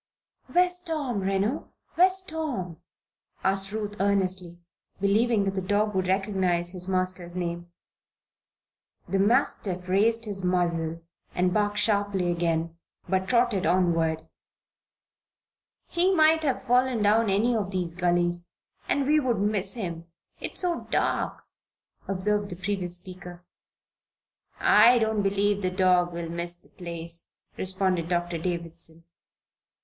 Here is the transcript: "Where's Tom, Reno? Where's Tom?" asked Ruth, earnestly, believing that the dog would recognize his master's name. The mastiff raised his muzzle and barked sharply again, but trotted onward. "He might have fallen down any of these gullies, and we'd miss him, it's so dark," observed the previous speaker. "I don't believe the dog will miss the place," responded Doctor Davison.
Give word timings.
"Where's 0.47 0.79
Tom, 0.79 1.19
Reno? 1.19 1.71
Where's 1.93 2.21
Tom?" 2.21 2.77
asked 3.43 3.71
Ruth, 3.71 3.95
earnestly, 3.99 4.57
believing 4.99 5.43
that 5.43 5.53
the 5.53 5.61
dog 5.61 5.93
would 5.93 6.07
recognize 6.07 6.71
his 6.71 6.87
master's 6.87 7.35
name. 7.35 7.71
The 9.07 9.19
mastiff 9.19 9.87
raised 9.87 10.25
his 10.25 10.43
muzzle 10.43 11.03
and 11.35 11.53
barked 11.53 11.77
sharply 11.77 12.31
again, 12.31 12.79
but 13.07 13.27
trotted 13.29 13.67
onward. 13.67 14.27
"He 15.87 16.11
might 16.15 16.41
have 16.43 16.63
fallen 16.65 17.03
down 17.03 17.29
any 17.29 17.55
of 17.55 17.69
these 17.69 17.93
gullies, 17.93 18.49
and 18.89 19.05
we'd 19.05 19.19
miss 19.35 19.75
him, 19.75 20.07
it's 20.39 20.61
so 20.61 20.87
dark," 20.89 21.43
observed 22.07 22.49
the 22.49 22.55
previous 22.55 22.95
speaker. 22.95 23.45
"I 24.59 24.97
don't 24.97 25.21
believe 25.21 25.61
the 25.61 25.69
dog 25.69 26.11
will 26.11 26.27
miss 26.31 26.55
the 26.55 26.69
place," 26.69 27.33
responded 27.55 28.09
Doctor 28.09 28.39
Davison. 28.39 29.03